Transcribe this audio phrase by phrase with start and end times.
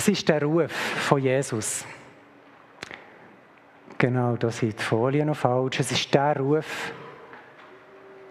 [0.00, 1.84] Es ist der Ruf von Jesus.
[3.98, 5.80] Genau, da sind die Folien noch falsch.
[5.80, 6.90] Es ist der Ruf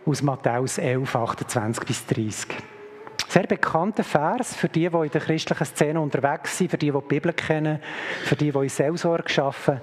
[0.03, 2.47] aus Matthäus 11, 28 bis 30.
[3.27, 6.97] Sehr bekannter Vers für die, die in der christlichen Szene unterwegs sind, für die, die
[6.97, 7.79] die Bibel kennen,
[8.23, 9.81] für die, die in Seelsorge arbeiten.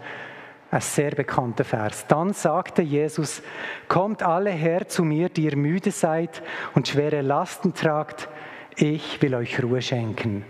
[0.72, 2.04] Ein sehr bekannter Vers.
[2.08, 3.42] Dann sagte Jesus,
[3.86, 6.42] kommt alle her zu mir, die ihr müde seid
[6.74, 8.28] und schwere Lasten tragt,
[8.74, 10.44] ich will euch Ruhe schenken.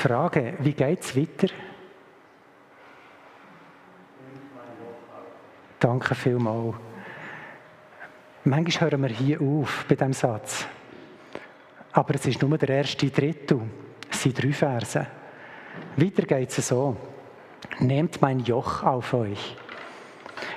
[0.00, 1.48] Frage, wie geht es weiter?
[5.78, 6.74] Danke vielmals.
[8.44, 10.66] Manchmal hören wir hier auf bei diesem Satz.
[11.92, 13.60] Aber es ist nur der erste Drittel.
[14.10, 15.06] Es sind drei Verse.
[15.96, 16.96] Weiter geht es so.
[17.80, 19.54] Nehmt mein Joch auf euch.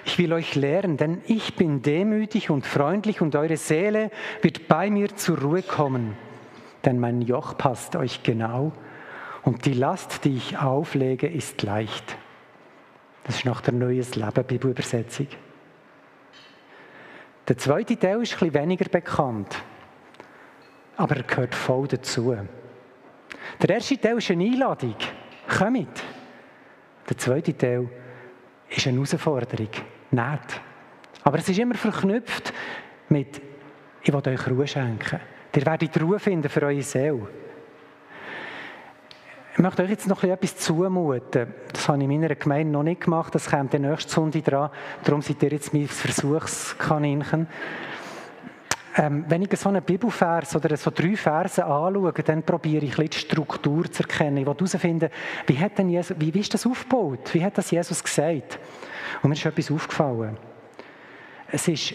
[0.06, 4.10] Ich will euch lehren, denn ich bin demütig und freundlich und eure Seele
[4.42, 6.16] wird bei mir zur Ruhe kommen.
[6.86, 8.72] Denn mein Joch passt euch genau
[9.44, 12.18] und die Last, die ich auflege, ist leicht.
[13.24, 15.28] Das ist nach der Neues Leben Bibelübersetzung.
[17.48, 19.62] Der zweite Teil ist etwas weniger bekannt,
[20.96, 22.36] aber er gehört voll dazu.
[23.62, 24.96] Der erste Teil ist eine Einladung.
[25.48, 26.04] Kommt.
[27.10, 27.90] Der zweite Teil
[28.70, 29.70] ist eine Herausforderung.
[30.12, 30.62] Nicht.
[31.24, 32.54] Aber es ist immer verknüpft
[33.10, 33.42] mit,
[34.02, 35.20] ich will euch Ruhe schenken.
[35.56, 37.28] Ihr werdet Ruhe finden für eure Seele.
[39.56, 41.54] Ich möchte euch jetzt noch etwas zumuten.
[41.72, 43.36] Das habe ich in meiner Gemeinde noch nicht gemacht.
[43.36, 44.72] Das kommt der nächste Sonde dran.
[45.04, 47.48] Darum seid ihr jetzt mein Versuchskaninchen.
[48.96, 53.18] Ähm, wenn ich so einen Bibelvers oder so drei Verse anschaue, dann probiere ich die
[53.18, 54.38] Struktur zu erkennen.
[54.38, 55.10] Ich will herausfinden,
[55.46, 57.32] wie, hat denn Jesus, wie ist das aufgebaut?
[57.34, 58.58] Wie hat das Jesus gesagt?
[59.22, 60.36] Und mir ist etwas aufgefallen.
[61.52, 61.94] Es ist,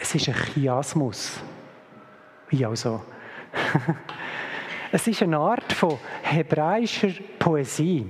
[0.00, 1.38] es ist ein Chiasmus.
[2.48, 3.02] Wie also?
[4.96, 7.10] Es ist eine Art von hebräischer
[7.40, 8.08] Poesie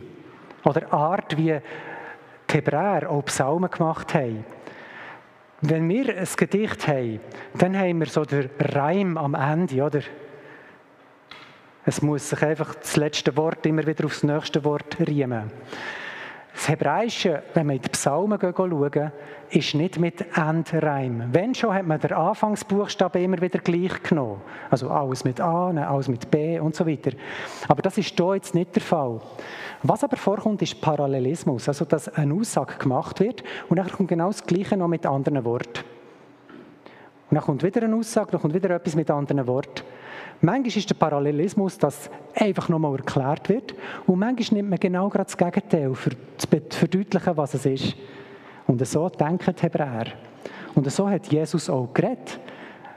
[0.65, 1.59] oder Art, wie
[2.51, 4.45] die Hebräer auch Psalmen gemacht haben.
[5.63, 7.21] Wenn wir ein Gedicht haben,
[7.55, 10.03] dann haben wir so den Reim am Ende, oder?
[11.87, 15.51] Es muss sich einfach das letzte Wort immer wieder aufs nächste Wort riemen.
[16.55, 19.13] Das Hebräische, wenn man in die Psalmen schaut,
[19.51, 21.25] ist nicht mit Endreim.
[21.33, 24.41] Wenn schon, hat man den Anfangsbuchstaben immer wieder gleich genommen.
[24.71, 27.11] Also alles mit A, alles mit B und so weiter.
[27.67, 29.21] Aber das ist hier jetzt nicht der Fall.
[29.83, 31.69] Was aber vorkommt, ist Parallelismus.
[31.69, 35.45] Also, dass eine Aussage gemacht wird und dann kommt genau das Gleiche noch mit anderen
[35.45, 35.85] Worten.
[37.31, 39.83] Und dann kommt wieder eine Aussage, dann kommt wieder etwas mit anderen Worten.
[40.41, 43.75] Manchmal ist der Parallelismus, dass einfach nochmal erklärt wird.
[44.07, 46.49] Und manchmal nimmt man genau gerade das Gegenteil, für zu
[46.79, 47.97] verdeutlichen, was es ist.
[48.67, 50.07] Und so denken Hebräer.
[50.75, 52.41] Und so hat Jesus auch geredet.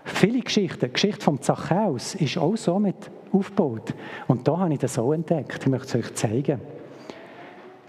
[0.03, 3.93] Viele Geschichten, die Geschichte vom Zachäus ist auch so mit aufgebaut.
[4.27, 5.59] Und da habe ich das so entdeckt.
[5.61, 6.61] Ich möchte es euch zeigen.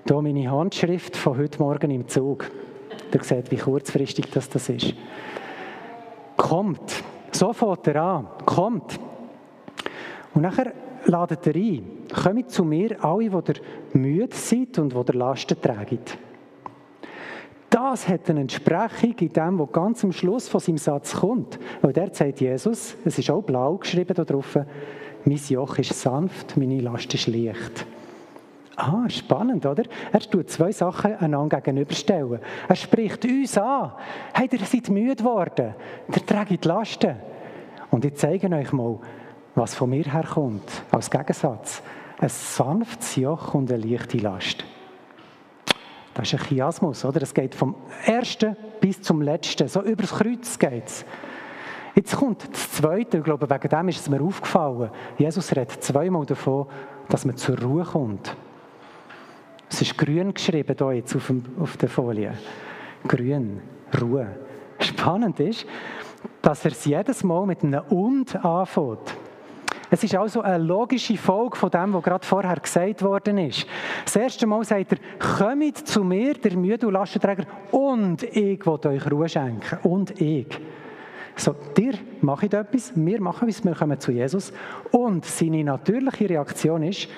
[0.06, 2.50] Hier meine Handschrift von heute Morgen im Zug.
[3.12, 4.94] Ihr seht, wie kurzfristig das, das ist.
[6.36, 7.02] Kommt.
[7.30, 8.28] So fängt er an.
[8.44, 8.98] Kommt.
[10.34, 10.72] Und nachher
[11.06, 11.84] ladet er ein.
[12.22, 16.00] Kommt zu mir, alle, die müde sind und die Lasten tragen.
[17.70, 21.58] Das hat eine Entsprechung in dem, was ganz am Schluss von seinem Satz kommt.
[21.82, 24.58] Weil der sagt Jesus, es ist auch blau geschrieben da drauf,
[25.24, 27.86] mein Joch ist sanft, meine Last ist leicht.
[28.76, 29.82] Ah, spannend, oder?
[30.12, 32.38] Er tut zwei Sachen einander gegenüberstellen.
[32.68, 33.92] Er spricht uns an.
[34.32, 35.74] Hey, ihr seid müde geworden.
[36.14, 37.16] Ihr tragt Lasten.
[37.90, 38.98] Und ich zeige euch mal,
[39.54, 41.82] was von mir herkommt, als Gegensatz.
[42.18, 44.64] Ein sanftes Joch und eine leichte Last.
[46.14, 47.22] Das ist ein Chiasmus, oder?
[47.22, 49.68] Es geht vom ersten bis zum letzten.
[49.68, 51.04] So übers Kreuz geht es.
[51.94, 54.90] Jetzt kommt das Zweite, ich glaube, wegen dem ist es mir aufgefallen.
[55.16, 56.66] Jesus redet zweimal davon,
[57.08, 58.36] dass man zur Ruhe kommt.
[59.70, 62.34] Es ist grün geschrieben hier jetzt auf, dem, auf der Folie.
[63.06, 63.60] Grün,
[64.00, 64.28] Ruhe.
[64.78, 65.66] Spannend ist,
[66.42, 69.16] dass er es jedes Mal mit einem Und anfängt.
[69.90, 73.66] Es ist also eine logische Folge von dem, was gerade vorher gesagt worden ist.
[74.04, 78.86] Das erste Mal sagt er, kommt zu mir, der müde und Lastenträger, und ich will
[78.86, 79.78] euch Ruhe schenken.
[79.82, 80.48] Und ich.
[81.36, 84.52] So, dir mache ich etwas, wir machen es, wir kommen zu Jesus.
[84.90, 87.08] Und seine natürliche Reaktion ist,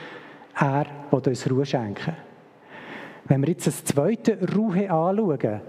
[0.55, 2.15] er will uns Ruhe schenken.
[3.25, 5.61] Wenn wir jetzt das zweite Ruhe anschauen,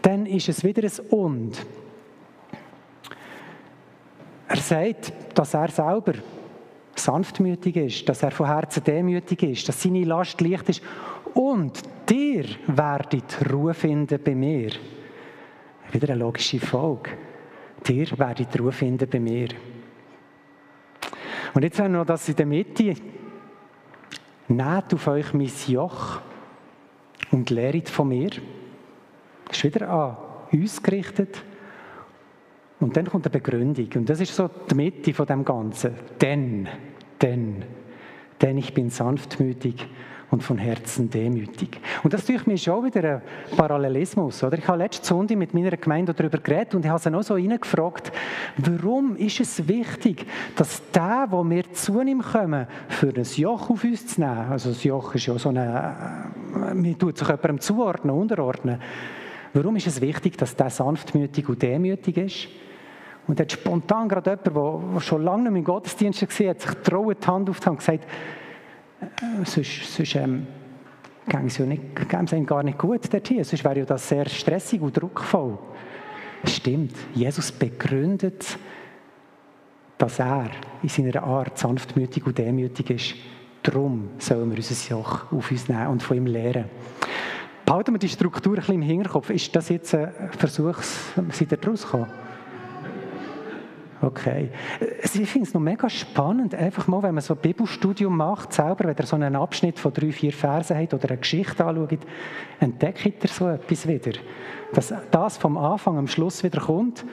[0.00, 1.66] dann ist es wieder ein Und.
[4.48, 6.14] Er sagt, dass er selber
[6.98, 10.82] sanftmütig ist, dass er von Herzen demütig ist, dass seine Last leicht ist.
[11.34, 14.70] Und dir werdet Ruhe finden bei mir.
[15.92, 17.10] Wieder eine logische Folge.
[17.86, 19.48] Dir werdet Ruhe finden bei mir.
[21.54, 22.94] Und jetzt haben wir noch das in der Mitte.
[24.48, 26.20] nehmt auf euch mein Joch
[27.30, 28.30] und lehret von mir.
[29.46, 30.16] Das ist wieder an
[30.52, 31.42] uns gerichtet.
[32.80, 33.88] Und dann kommt eine Begründung.
[33.94, 35.94] Und das ist so die Mitte von dem Ganzen.
[36.20, 36.68] Denn,
[37.20, 37.64] denn,
[38.40, 39.86] denn ich bin sanftmütig
[40.30, 41.80] und von Herzen demütig.
[42.02, 43.22] Und das tue ich mir schon wieder ein
[43.56, 44.42] Parallelismus.
[44.44, 44.58] Oder?
[44.58, 47.34] Ich habe letzte Sonntag mit meiner Gemeinde darüber geredet und ich habe sie noch so
[47.34, 48.12] reingefragt,
[48.58, 53.84] warum ist es wichtig, dass der, wo wir zu ihm kommen, für ein Joch auf
[53.84, 57.60] uns zu nehmen, also das Joch ist ja so eine, äh, man tut sich jemandem
[57.60, 58.80] zuordnen, unterordnen,
[59.54, 62.48] warum ist es wichtig, dass der sanftmütig und demütig ist?
[63.28, 66.70] Und hat spontan gerade jemand, der schon lange nicht mehr im Gottesdienst war, hat sich
[66.82, 68.04] trauen, die Hand aufgetan und gesagt,
[69.00, 70.46] äh, sonst, sonst ähm,
[71.28, 73.44] ging es ja gar nicht gut dorthin.
[73.44, 75.58] Sonst wäre ja das sehr stressig und druckvoll.
[76.44, 78.58] Stimmt, Jesus begründet,
[79.98, 80.50] dass er
[80.82, 83.14] in seiner Art sanftmütig und demütig ist.
[83.62, 86.66] Darum sollen wir unser Joch auf uns nehmen und von ihm lernen.
[87.66, 89.28] Behalten wir die Struktur ein bisschen im Hinterkopf.
[89.28, 92.08] Ist das jetzt ein Versuch, seid ihr rausgekommen?
[94.00, 94.50] Okay.
[95.02, 98.84] Ich finde es noch mega spannend, einfach mal, wenn man so ein Bibelstudium macht, selber,
[98.84, 101.98] wenn ihr so einen Abschnitt von drei, vier Versen habt oder eine Geschichte anschaut,
[102.60, 104.12] entdeckt ihr so etwas wieder.
[104.72, 107.04] Dass das vom Anfang am Schluss wieder kommt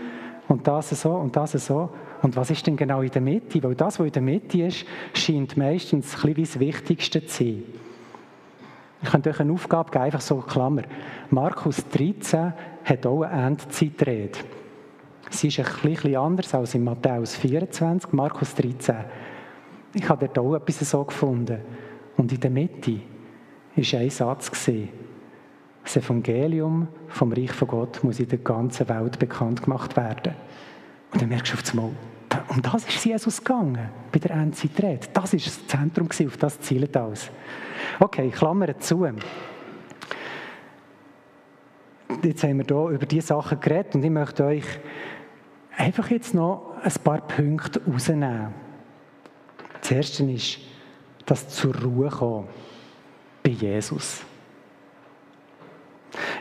[0.47, 1.89] und das so und das so.
[2.21, 3.63] Und was ist denn genau in der Mitte?
[3.63, 7.63] Weil das, was in der Mitte ist, scheint meistens ein bisschen das Wichtigste zu sein.
[9.01, 10.83] Ich könnte euch eine Aufgabe geben, einfach so Klammer.
[11.29, 12.53] Markus 13
[12.83, 14.39] hat auch eine Endzeitrede.
[15.29, 18.95] Sie ist ein bisschen anders als in Matthäus 24, Markus 13.
[19.93, 21.59] Ich habe dort auch etwas so gefunden.
[22.17, 22.99] Und in der Mitte
[23.75, 24.51] war ein Satz.
[25.83, 30.33] Das Evangelium vom Reich von Gott muss in der ganzen Welt bekannt gemacht werden.
[31.11, 31.91] Und dann merkst du auf einmal,
[32.49, 35.07] um das ist Jesus gegangen, bei der Endzeitrede.
[35.13, 37.29] Das ist das Zentrum, auf das zielt alles.
[37.99, 39.07] Okay, Klammer zu.
[42.23, 44.65] Jetzt haben wir hier über diese Sachen geredet und ich möchte euch
[45.77, 48.53] einfach jetzt noch ein paar Punkte rausnehmen.
[49.81, 50.59] Das erste ist,
[51.25, 52.47] das zur Ruhe kommen
[53.43, 54.23] bei Jesus.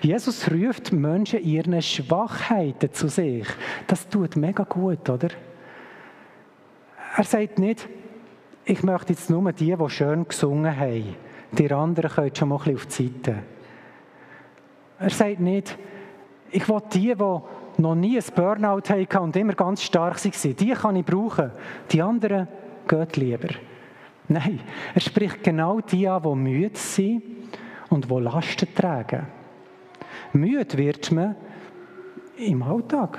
[0.01, 3.47] Jesus ruft Menschen ihren Schwachheiten zu sich.
[3.87, 5.29] Das tut mega gut, oder?
[7.17, 7.89] Er sagt nicht,
[8.65, 11.17] ich möchte jetzt nur die, die schön gesungen haben.
[11.53, 13.43] Die anderen können schon mal ein bisschen auf die Seite.
[14.99, 15.79] Er sagt nicht,
[16.51, 17.41] ich will die, die
[17.79, 21.51] noch nie ein Burnout hatten und immer ganz stark waren, die kann ich brauchen.
[21.91, 22.49] Die anderen
[22.87, 23.49] geht lieber.
[24.29, 24.61] Nein,
[24.95, 27.23] er spricht genau die an, die müde sind
[27.91, 29.27] und die Lasten tragen.
[30.33, 31.37] Müde wird man
[32.37, 33.19] im Alltag.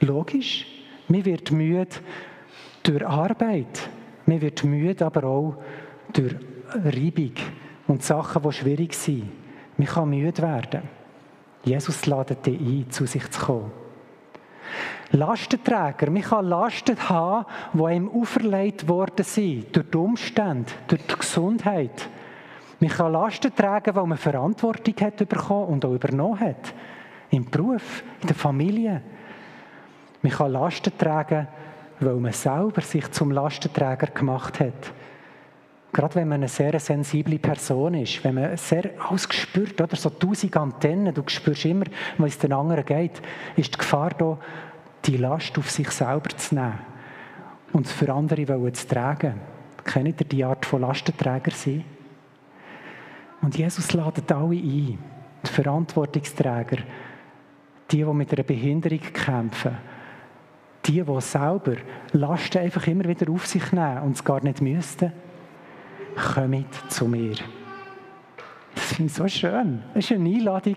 [0.00, 0.66] Logisch.
[1.08, 1.88] Man wird müde
[2.82, 3.88] durch Arbeit.
[4.26, 5.56] Man wird müde aber auch
[6.12, 6.34] durch
[6.68, 7.34] Reibung
[7.86, 9.30] und Sachen, die schwierig sind.
[9.76, 10.82] Man kann müde werden.
[11.64, 13.70] Jesus ladet dich ein, zu sich zu kommen.
[15.12, 17.44] Lastenträger, man kann Lasten haben,
[17.74, 22.08] die ihm auferlegt worden sind, durch die Umstände, durch die Gesundheit.
[22.80, 26.74] Man kann Lasten tragen, weil man Verantwortung hat bekommen und auch übernommen hat.
[27.30, 29.02] Im Beruf, in der Familie.
[30.22, 31.46] Man kann Lasten tragen,
[32.00, 34.92] weil man selber sich zum Lastenträger gemacht hat.
[35.92, 40.08] Gerade wenn man eine sehr sensible Person ist, wenn man sehr alles spürt, oder so
[40.08, 41.84] tausend Antennen, du spürst immer,
[42.16, 43.20] wie es den anderen geht,
[43.56, 44.38] ist die Gefahr da,
[45.04, 46.78] die Last auf sich selber zu nehmen
[47.74, 49.34] und für andere zu tragen.
[49.84, 51.84] Kennt ihr die Art von Lastenträger sein?
[53.42, 54.98] Und Jesus ladet alle ein,
[55.44, 56.78] die Verantwortungsträger,
[57.90, 59.76] die, die mit einer Behinderung kämpfen,
[60.86, 61.76] die, die selber
[62.12, 65.12] Lasten einfach immer wieder auf sich nehmen und es gar nicht müssten
[66.34, 67.34] kommt zu mir.
[68.74, 69.82] Das finde ich so schön.
[69.94, 70.76] Das ist eine Einladung,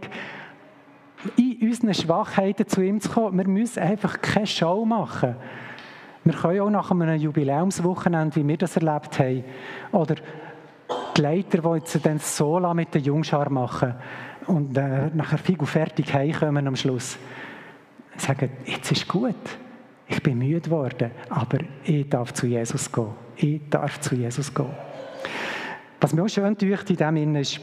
[1.37, 3.37] in unseren Schwachheiten zu ihm zu kommen.
[3.37, 5.35] Wir müssen einfach keine Show machen.
[6.23, 9.43] Wir können auch nach einem Jubiläumswochenende, wie wir das erlebt haben,
[9.91, 10.15] oder
[11.15, 13.95] die Leiter, die jetzt dann Sola mit der Jungschar machen
[14.47, 17.17] und äh, nachher Figu fertig heimkommen am Schluss,
[18.17, 19.35] sagen, jetzt ist gut,
[20.07, 23.09] ich bin müde geworden, aber ich darf zu Jesus gehen.
[23.37, 24.73] Ich darf zu Jesus gehen.
[25.99, 27.59] Was mir auch schön tut in dem ist,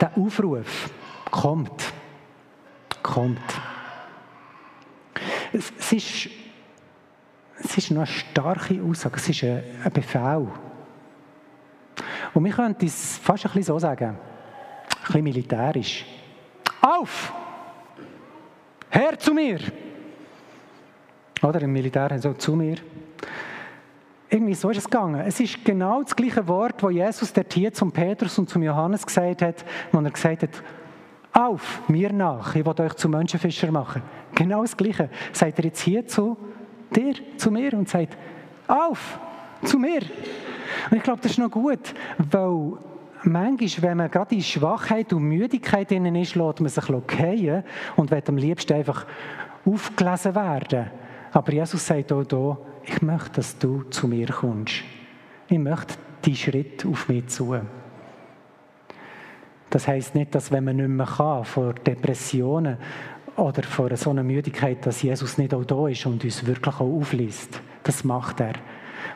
[0.00, 0.90] der Aufruf
[1.30, 1.92] kommt.
[3.02, 3.40] Kommt.
[5.52, 6.30] Es, es, ist,
[7.58, 10.48] es ist noch eine starke Aussage, es ist ein, ein Befehl.
[12.32, 14.16] Und wir könnten es fast ein bisschen so sagen, ein
[15.06, 16.04] bisschen militärisch.
[16.80, 17.32] Auf!
[18.88, 19.58] Herr zu mir!
[21.42, 22.76] Oder im Militär so zu mir.
[24.30, 25.20] Irgendwie so ist es gegangen.
[25.26, 29.04] Es ist genau das gleiche Wort, das Jesus dort hier zum Petrus und zum Johannes
[29.04, 30.62] gesagt hat, wo er gesagt hat,
[31.32, 34.02] auf, mir nach, ich will euch zu Menschenfischer machen.
[34.34, 35.10] Genau das Gleiche.
[35.32, 36.36] Sagt er jetzt hier zu
[36.94, 38.16] dir, zu mir und sagt,
[38.66, 39.18] auf,
[39.64, 40.02] zu mir.
[40.90, 42.72] Und ich glaube, das ist noch gut, weil
[43.22, 47.64] manchmal, wenn man gerade in Schwachheit und Müdigkeit innen ist, lässt man sich fallen
[47.96, 49.06] und will am liebsten einfach
[49.64, 50.90] aufgelesen werden.
[51.32, 54.82] Aber Jesus sagt auch hier, ich möchte, dass du zu mir kommst.
[55.48, 55.94] Ich möchte
[56.24, 57.56] die Schritt auf mich zu.
[59.70, 62.76] Das heißt nicht, dass wenn man nicht mehr kann, vor Depressionen
[63.36, 66.80] oder vor so einer Müdigkeit, dass Jesus nicht auch da ist und uns wirklich auch
[66.80, 67.60] aufliest.
[67.84, 68.54] Das macht er.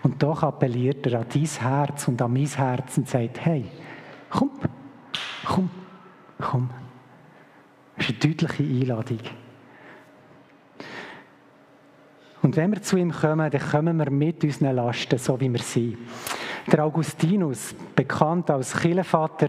[0.02, 3.64] Und doch appelliert er an dein Herz und an mein Herz und sagt, hey,
[4.30, 4.50] komm,
[5.44, 5.70] komm,
[6.40, 6.70] komm.
[7.96, 9.20] Das ist eine deutliche Einladung.
[12.44, 15.62] Und wenn wir zu ihm kommen, dann kommen wir mit unseren Lasten, so wie wir
[15.62, 15.96] sind.
[16.70, 19.46] Der Augustinus, bekannt als Kirchenvater,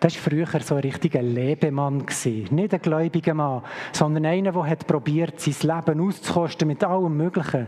[0.00, 2.06] das war früher so ein richtiger Lebemann.
[2.24, 3.62] Nicht ein gläubiger Mann,
[3.92, 7.66] sondern einer, der hat probiert, sein Leben auszukosten mit allem Möglichen.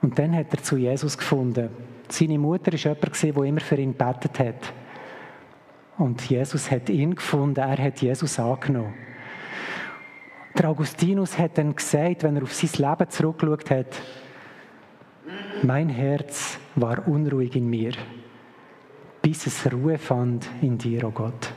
[0.00, 1.68] Und dann hat er zu Jesus gefunden.
[2.08, 4.72] Seine Mutter war jemand, der immer für ihn gebetet hat.
[5.98, 8.94] Und Jesus hat ihn gefunden, er hat Jesus angenommen.
[10.58, 14.02] Der Augustinus hat dann gesagt, wenn er auf sein Leben zurückgeschaut hat,
[15.62, 17.92] mein Herz war unruhig in mir,
[19.22, 21.52] bis es Ruhe fand in dir, oh Gott.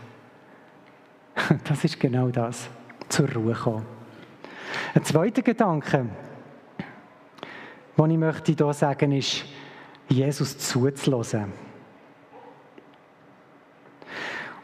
[1.63, 2.69] Das ist genau das,
[3.09, 3.85] zur Ruhe kommen.
[4.93, 6.05] Ein zweiter Gedanke,
[7.97, 9.45] den ich möchte hier sagen, ist,
[10.09, 11.51] Jesus zuzulassen.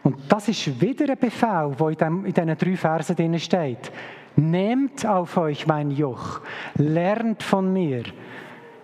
[0.04, 3.92] Und das ist wieder ein Befehl, der in, diesen drei Versen drin steht.
[4.40, 6.42] Nehmt auf euch mein Joch,
[6.76, 8.04] lernt von mir.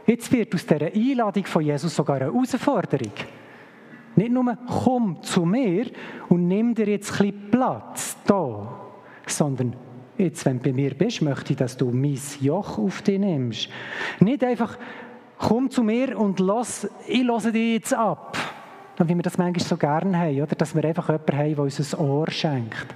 [0.07, 3.13] Jetzt wird aus dieser Einladung von Jesus sogar eine Herausforderung.
[4.15, 5.85] Nicht nur, komm zu mir
[6.27, 8.67] und nimm dir jetzt ein bisschen Platz da,
[9.27, 9.75] sondern
[10.17, 13.69] jetzt, wenn du bei mir bist, möchte ich, dass du mein Joch auf dich nimmst.
[14.21, 14.79] Nicht einfach,
[15.37, 18.35] komm zu mir und lass, ich lasse dich jetzt ab.
[18.97, 20.55] Wie wir das manchmal so gerne haben, oder?
[20.55, 22.95] dass wir einfach jemanden haben, der uns ein Ohr schenkt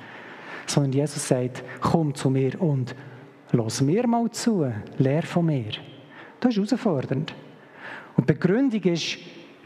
[0.69, 2.95] sondern Jesus sagt, komm zu mir und
[3.51, 5.71] lass mir mal zu, lehr von mir.
[6.39, 7.33] Das ist herausfordernd.
[8.15, 9.17] Und die Begründung ist,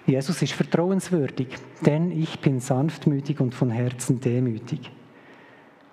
[0.06, 1.48] Jesus ist vertrauenswürdig,
[1.86, 4.92] denn ich bin sanftmütig und von Herzen demütig.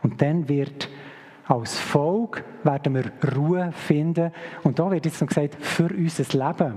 [0.02, 0.88] Und dann wird
[1.48, 4.32] als Volk werden wir Ruhe finden.
[4.64, 6.74] Und da wird jetzt noch gesagt, für unser Leben.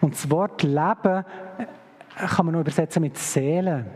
[0.00, 1.24] Und das Wort Leben
[2.16, 3.86] kann man noch übersetzen mit Seele.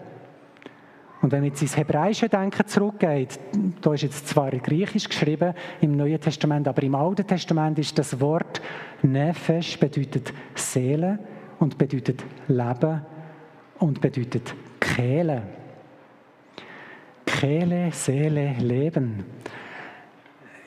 [1.25, 3.41] Und wenn man jetzt ins hebräische Denken zurückgeht,
[3.81, 8.21] da ist jetzt zwar griechisch geschrieben im Neuen Testament, aber im Alten Testament ist das
[8.21, 8.61] Wort
[9.01, 11.19] Nefesh bedeutet Seele
[11.61, 13.01] und bedeutet Leben
[13.79, 15.45] und bedeutet Kehle.
[17.25, 19.25] Kehle, Seele, Leben.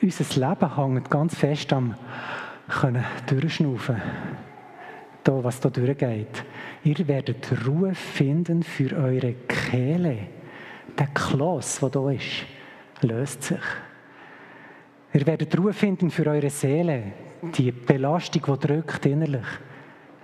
[0.02, 1.94] Unser Leben hängt ganz fest am
[2.66, 4.02] können durchschnaufen.
[5.22, 6.44] Da, was da durchgeht.
[6.82, 10.37] Ihr werdet Ruhe finden für eure Kehle
[10.96, 12.46] der Kloß, der da ist,
[13.02, 13.58] löst sich.
[15.12, 17.12] Ihr werdet Ruhe finden für eure Seele.
[17.42, 19.46] Die Belastung, die drückt innerlich,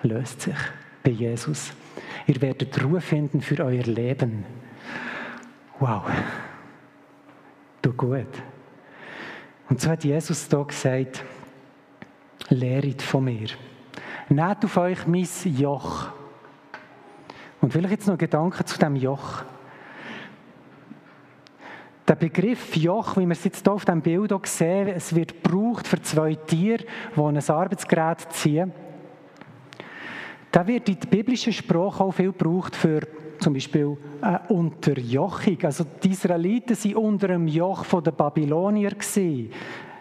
[0.02, 0.56] löst sich
[1.02, 1.72] bei Jesus.
[2.26, 4.44] Ihr werdet Ruhe finden für euer Leben.
[5.78, 6.04] Wow.
[7.82, 8.26] Du gut.
[9.68, 11.24] Und so hat Jesus da gesagt,
[12.48, 13.48] lehret von mir.
[14.28, 16.08] Nehmt auf euch mein Joch.
[17.60, 19.44] Und vielleicht jetzt noch Gedanken zu dem Joch.
[22.06, 25.88] Der Begriff Joch, wie wir es jetzt hier auf dem Bild sehen, es wird gebraucht
[25.88, 26.84] für zwei Tiere,
[27.16, 28.72] die ein Arbeitsgerät ziehen.
[30.52, 33.00] Da wird in der biblischen Sprache auch viel gebraucht für
[33.38, 35.56] zum Beispiel eine Unterjochung.
[35.62, 38.92] Also die Israeliten waren unter dem Joch der Babylonier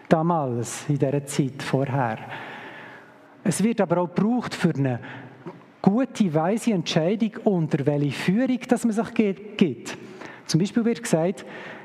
[0.08, 2.18] damals, in dieser Zeit vorher.
[3.42, 5.00] Es wird aber auch gebraucht für eine
[5.80, 9.96] gute, weise Entscheidung, unter welche Führung dass man sich gibt.
[10.46, 11.44] Zum Beispiel wird gesagt,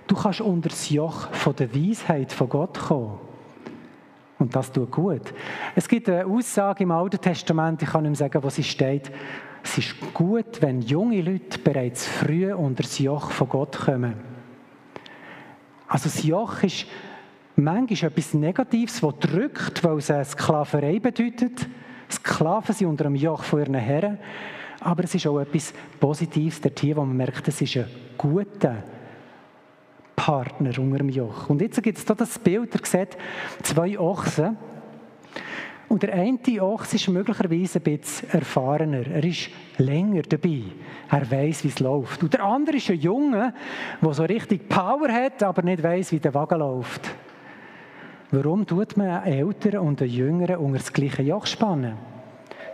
[0.10, 3.20] Du kannst unter das Joch von der Weisheit von Gott kommen.
[4.40, 5.22] Und das tut gut.
[5.76, 9.12] Es gibt eine Aussage im Alten Testament, ich kann nicht mehr sagen, wo sie steht.
[9.64, 14.16] Es ist gut, wenn junge Leute bereits früh unter das Joch von Gott kommen.
[15.88, 16.88] Also das Joch ist
[17.56, 21.68] manchmal etwas Negatives, das drückt, weil es eine Sklaverei bedeutet.
[22.10, 24.18] Sklaven sind unter dem Joch von ihren Herren.
[24.80, 27.86] Aber es ist auch etwas Positives, der Tier, wo man merkt, es ist ein
[28.18, 28.84] guter,
[30.20, 31.50] Partner unter dem Joch.
[31.50, 33.18] Und jetzt gibt es hier das Bild, ihr seht
[33.64, 34.58] zwei Ochsen.
[35.88, 39.08] Und der eine Ochs ist möglicherweise ein bisschen erfahrener.
[39.08, 40.64] Er ist länger dabei.
[41.10, 42.22] Er weiß, wie es läuft.
[42.22, 43.54] Und der andere ist ein Junge,
[44.02, 47.10] der so richtig Power hat, aber nicht weiß, wie der Wagen läuft.
[48.32, 51.94] Warum tut man einen Älteren und einen Jüngeren unter das gleiche Joch spannen?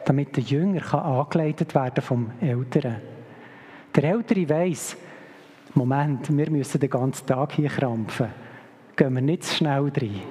[0.04, 2.96] Damit der Jünger kann angeleitet werden vom Älteren.
[3.96, 4.98] Der Ältere weiß,
[5.76, 8.30] Moment, wir müssen den ganzen Tag hier krampfen.
[8.96, 10.22] Gehen wir nicht zu schnell rein.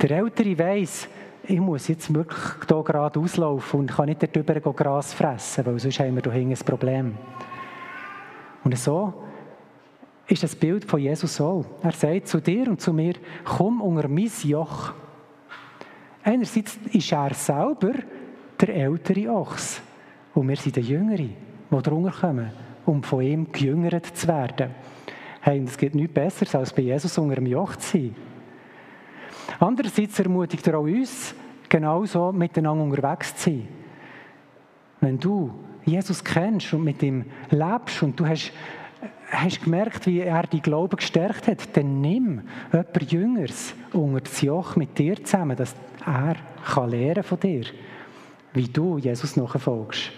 [0.00, 1.06] Der Ältere weiss,
[1.44, 6.00] ich muss jetzt wirklich hier gerade auslaufen und kann nicht darüber Gras fressen, weil sonst
[6.00, 7.14] haben wir hier ein Problem.
[8.64, 9.12] Und so
[10.26, 11.66] ist das Bild von Jesus auch.
[11.82, 14.92] Er sagt zu dir und zu mir, komm unter mein Joch.
[16.22, 17.92] Einerseits ist er selber
[18.58, 19.82] der ältere Ochs
[20.34, 21.36] und wir sind die Jüngere, die
[21.70, 22.50] darunter kommen,
[22.88, 24.70] um von ihm gejüngert zu werden.
[25.42, 28.16] Hey, es gibt nichts Besseres, als bei Jesus unter dem Joch zu sein.
[29.60, 31.34] Andererseits ermutigt er auch uns,
[31.68, 33.68] genauso miteinander unterwegs zu sein.
[35.00, 35.52] Wenn du
[35.84, 38.52] Jesus kennst und mit ihm lebst und du hast,
[39.30, 42.42] hast gemerkt, wie er die Glauben gestärkt hat, dann nimm
[42.72, 47.64] jemand Jüngers unter das Joch mit dir zusammen, dass er kann lernen von dir,
[48.54, 50.10] wie du Jesus nachfolgst,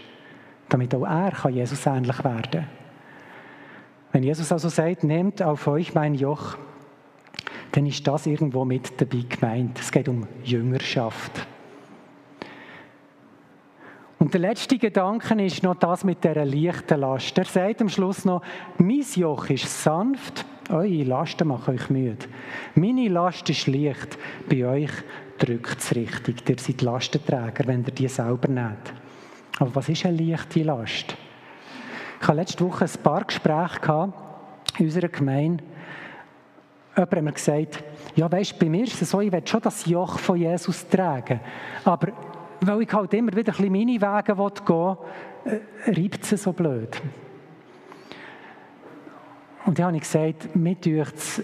[0.71, 2.67] damit auch er kann Jesus ähnlich werden.
[4.12, 6.57] Wenn Jesus also sagt, nehmt auf euch mein Joch,
[7.73, 9.79] dann ist das irgendwo mit dabei gemeint.
[9.79, 11.47] Es geht um Jüngerschaft.
[14.19, 17.39] Und der letzte Gedanke ist noch das mit der leichten Last.
[17.39, 18.43] Er sagt am Schluss noch,
[18.79, 22.27] mein Joch ist sanft, eure Lasten machen euch müde.
[22.75, 24.91] Meine Last ist leicht, bei euch
[25.39, 26.49] drückt es richtig.
[26.49, 28.93] Ihr seid Lastenträger, wenn ihr die selber nehmt.
[29.59, 31.16] Aber was ist eine leichte Last?
[32.21, 34.12] Ich hatte letzte Woche ein paar Gespräche
[34.78, 35.64] in unserer Gemeinde
[36.97, 37.84] Jemand hat mir gesagt,
[38.17, 41.41] ja weisst, bei mir ist es so, ich will schon das Joch von Jesus tragen,
[41.84, 42.13] aber
[42.60, 44.97] weil ich halt immer wieder ein bisschen meine Wege gehen will,
[45.45, 47.00] äh, reibt es so blöd.
[49.65, 50.76] Und dann habe ich gesagt, mir
[51.15, 51.43] es,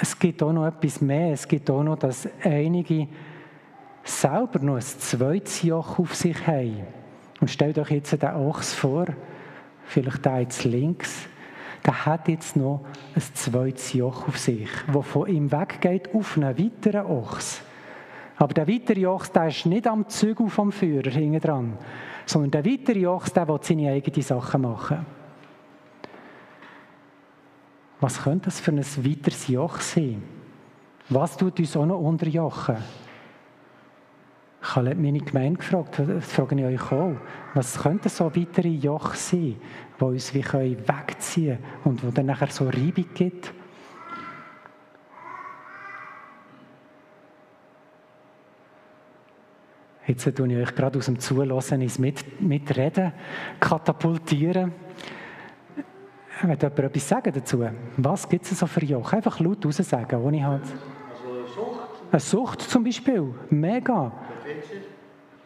[0.00, 1.32] es gibt auch noch etwas mehr.
[1.32, 3.06] Es gibt auch noch, dass einige
[4.04, 6.86] selber noch ein zweites Joch auf sich haben.
[7.40, 9.06] Und stellt euch jetzt den Ochs vor,
[9.84, 11.28] vielleicht da jetzt links
[11.84, 12.84] der hat jetzt noch
[13.14, 17.62] ein zweites Joch auf sich, das von ihm weggeht auf einen weiteren Ochs.
[18.36, 21.78] Aber der weitere Ochs, der ist nicht am Zügel vom Führer hinten dran,
[22.26, 25.06] sondern der weitere Ochs, der will seine eigenen Sachen machen.
[28.00, 30.22] Was könnte das für ein weiteres Joch sein?
[31.10, 32.76] Was tut uns auch noch unterjochen?
[34.62, 37.16] Ich habe meine Gemeinde gefragt, das frage ich euch auch.
[37.54, 39.56] Was könnten so weitere Joch sein,
[39.98, 43.54] die uns wie wegziehen können und wo dann nachher so Reibung gibt?
[50.06, 53.12] Jetzt tue ich euch gerade aus dem Zulassen ins Mit Mitreden
[53.60, 54.72] katapultieren.
[56.40, 57.64] Wenn jemand etwas sagen dazu?
[57.96, 59.12] Was gibt es so für Joch?
[59.12, 60.64] Einfach laut raus sagen, ohne halt...
[62.10, 63.34] Eine Sucht zum Beispiel.
[63.50, 64.12] Mega.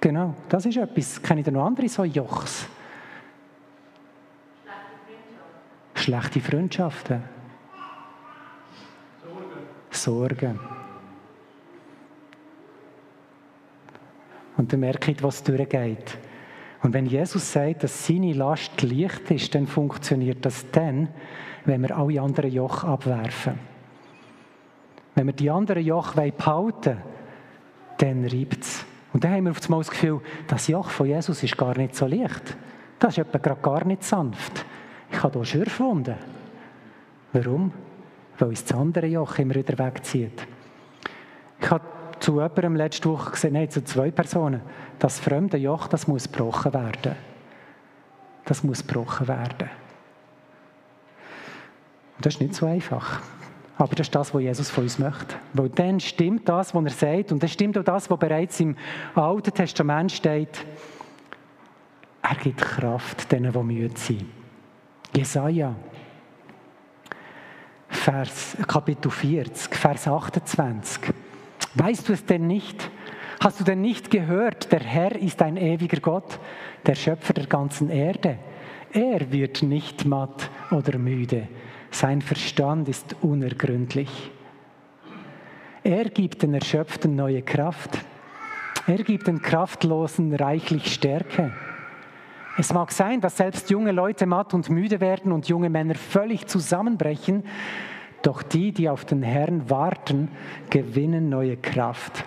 [0.01, 1.23] Genau, das ist etwas.
[1.23, 2.67] Kenne ich da noch andere so Jochs?
[5.95, 7.23] Schlechte Freundschaften.
[9.91, 10.59] Sorgen.
[10.59, 10.61] Sorgen.
[14.57, 16.19] Und dann merke ich, was durchgeht.
[16.83, 21.09] Und wenn Jesus sagt, dass seine Last leicht ist, dann funktioniert das dann,
[21.65, 23.59] wenn wir alle anderen Joch abwerfen.
[25.15, 27.03] Wenn wir die anderen Joch behalten wollen,
[27.99, 28.85] dann reibt es.
[29.13, 31.95] Und dann haben wir auf einmal das Gefühl, das Joch von Jesus ist gar nicht
[31.95, 32.57] so leicht.
[32.99, 34.65] Das ist gerade gar nicht sanft.
[35.11, 36.17] Ich habe hier Schürfwunden.
[37.33, 37.73] Warum?
[38.39, 40.47] Weil uns das andere Joch immer wieder wegzieht.
[41.61, 41.85] Ich habe
[42.19, 44.63] zu jemandem letzte Woche gesehen, nein, zu zwei Personen,
[44.99, 47.15] das fremde Joch, das muss gebrochen werden.
[48.45, 49.71] Das muss gebrochen werden.
[52.17, 53.21] Und das ist nicht so einfach.
[53.77, 55.35] Aber das ist das, was Jesus von uns möchte.
[55.53, 58.77] Weil dann stimmt das, was er sagt, und dann stimmt auch das, was bereits im
[59.15, 60.65] Alten Testament steht.
[62.23, 64.27] Er gibt Kraft denen, die müde sind.
[65.15, 65.75] Jesaja,
[67.89, 71.13] Vers, Kapitel 40, Vers 28.
[71.75, 72.91] Weißt du es denn nicht?
[73.41, 76.39] Hast du denn nicht gehört, der Herr ist ein ewiger Gott,
[76.87, 78.39] der Schöpfer der ganzen Erde?
[78.93, 81.49] Er wird nicht matt oder müde.
[81.95, 84.33] Sein Verstand ist unergründlich.
[85.85, 88.01] Er gibt den Erschöpften neue Kraft.
[88.89, 91.53] Er gibt den Kraftlosen reichlich Stärke.
[92.59, 96.49] Es mag sein, dass selbst junge Leute matt und müde werden und junge Männer völlig
[96.49, 97.45] zusammenbrechen,
[98.23, 100.33] doch die, die auf den Herrn warten,
[100.71, 102.25] gewinnen neue Kraft.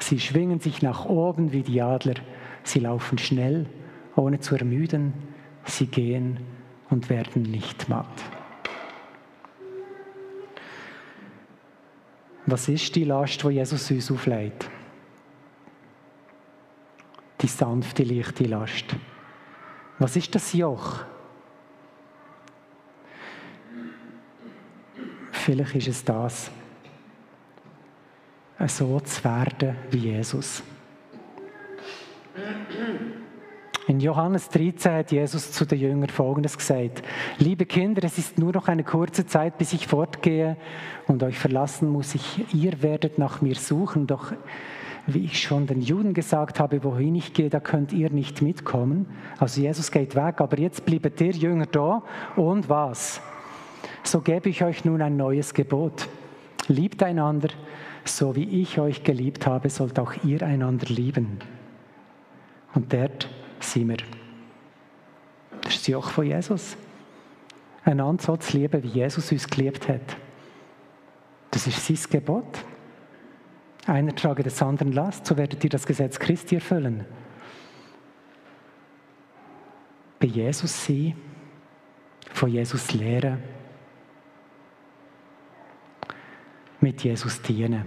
[0.00, 2.14] Sie schwingen sich nach oben wie die Adler.
[2.62, 3.66] Sie laufen schnell,
[4.14, 5.12] ohne zu ermüden.
[5.64, 6.40] Sie gehen
[6.88, 8.35] und werden nicht matt.
[12.46, 14.70] Was ist die Last, die Jesus uns auflegt?
[17.40, 18.84] Die sanfte, leichte Last.
[19.98, 21.00] Was ist das Joch?
[25.32, 26.50] Vielleicht ist es das,
[28.66, 30.62] so zu werden wie Jesus.
[33.96, 37.02] In Johannes 13 hat Jesus zu den Jüngern Folgendes gesagt.
[37.38, 40.58] Liebe Kinder, es ist nur noch eine kurze Zeit, bis ich fortgehe
[41.06, 42.44] und euch verlassen muss ich.
[42.54, 44.34] Ihr werdet nach mir suchen, doch
[45.06, 49.06] wie ich schon den Juden gesagt habe, wohin ich gehe, da könnt ihr nicht mitkommen.
[49.38, 52.02] Also Jesus geht weg, aber jetzt bliebet ihr Jünger da.
[52.36, 53.22] Und was?
[54.02, 56.06] So gebe ich euch nun ein neues Gebot.
[56.68, 57.48] Liebt einander,
[58.04, 61.38] so wie ich euch geliebt habe, sollt auch ihr einander lieben.
[62.74, 63.96] Und dort sind wir.
[65.62, 66.76] Das ist das Joch von Jesus.
[67.84, 70.16] Einander so zu lieben, wie Jesus uns geliebt hat.
[71.50, 72.64] Das ist sein Gebot.
[73.86, 77.04] Einer trage des anderen Last, so werdet ihr das Gesetz Christi erfüllen.
[80.18, 81.14] Bei Jesus sein,
[82.32, 83.42] von Jesus lehren,
[86.80, 87.84] mit Jesus dienen.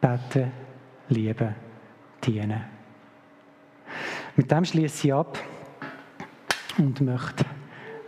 [0.00, 0.52] Beten,
[1.08, 1.54] lieben,
[2.24, 2.75] dienen.
[4.36, 5.38] Mit dem schließe ich ab
[6.76, 7.46] und möchte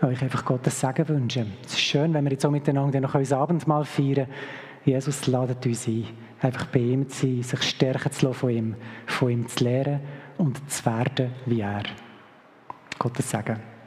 [0.03, 1.55] euch einfach Gottes Segen wünschen.
[1.65, 4.29] Es ist schön, wenn wir jetzt so miteinander noch unser Abendmahl feiern.
[4.85, 6.07] Jesus ladet uns ein,
[6.43, 10.01] einfach bei ihm zu sein, sich stärken zu lassen von ihm, von ihm zu lernen
[10.37, 11.85] und zu werden wie er.
[12.99, 13.78] Gottes Segen.